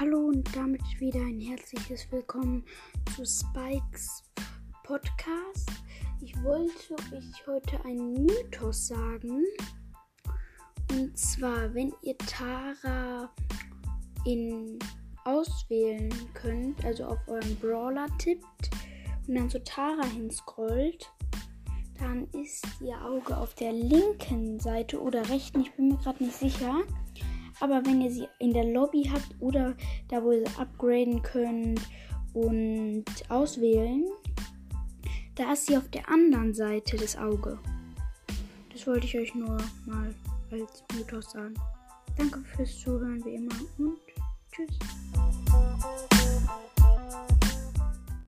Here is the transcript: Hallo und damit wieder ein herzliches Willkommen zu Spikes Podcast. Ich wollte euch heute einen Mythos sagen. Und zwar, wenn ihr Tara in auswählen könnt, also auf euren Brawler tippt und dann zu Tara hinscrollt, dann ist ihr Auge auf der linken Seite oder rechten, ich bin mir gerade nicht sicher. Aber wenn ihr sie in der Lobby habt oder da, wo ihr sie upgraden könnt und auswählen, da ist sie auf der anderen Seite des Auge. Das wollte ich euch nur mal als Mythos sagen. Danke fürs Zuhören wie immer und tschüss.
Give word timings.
Hallo 0.00 0.28
und 0.28 0.48
damit 0.54 0.80
wieder 1.00 1.18
ein 1.18 1.40
herzliches 1.40 2.06
Willkommen 2.12 2.62
zu 3.16 3.24
Spikes 3.24 4.22
Podcast. 4.84 5.72
Ich 6.20 6.40
wollte 6.44 6.94
euch 7.12 7.46
heute 7.48 7.84
einen 7.84 8.12
Mythos 8.12 8.86
sagen. 8.86 9.42
Und 10.92 11.18
zwar, 11.18 11.74
wenn 11.74 11.92
ihr 12.02 12.16
Tara 12.16 13.28
in 14.24 14.78
auswählen 15.24 16.14
könnt, 16.32 16.84
also 16.84 17.06
auf 17.06 17.18
euren 17.26 17.56
Brawler 17.56 18.06
tippt 18.18 18.70
und 19.26 19.34
dann 19.34 19.50
zu 19.50 19.64
Tara 19.64 20.06
hinscrollt, 20.06 21.10
dann 21.98 22.28
ist 22.40 22.64
ihr 22.80 23.04
Auge 23.04 23.36
auf 23.36 23.52
der 23.56 23.72
linken 23.72 24.60
Seite 24.60 25.02
oder 25.02 25.28
rechten, 25.28 25.62
ich 25.62 25.72
bin 25.72 25.88
mir 25.88 25.96
gerade 25.96 26.22
nicht 26.22 26.36
sicher. 26.36 26.84
Aber 27.60 27.84
wenn 27.84 28.00
ihr 28.00 28.10
sie 28.10 28.28
in 28.38 28.52
der 28.52 28.64
Lobby 28.64 29.10
habt 29.12 29.34
oder 29.40 29.74
da, 30.08 30.22
wo 30.22 30.32
ihr 30.32 30.46
sie 30.46 30.60
upgraden 30.60 31.22
könnt 31.22 31.80
und 32.34 33.04
auswählen, 33.28 34.04
da 35.34 35.52
ist 35.52 35.66
sie 35.66 35.76
auf 35.76 35.88
der 35.90 36.08
anderen 36.08 36.54
Seite 36.54 36.96
des 36.96 37.16
Auge. 37.16 37.58
Das 38.72 38.86
wollte 38.86 39.06
ich 39.06 39.18
euch 39.18 39.34
nur 39.34 39.58
mal 39.86 40.14
als 40.50 40.84
Mythos 40.94 41.30
sagen. 41.32 41.54
Danke 42.16 42.40
fürs 42.56 42.78
Zuhören 42.78 43.24
wie 43.24 43.34
immer 43.34 43.54
und 43.78 43.98
tschüss. 44.52 44.78